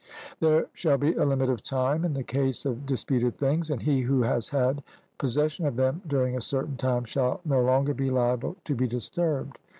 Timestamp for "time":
1.61-2.03, 6.75-7.03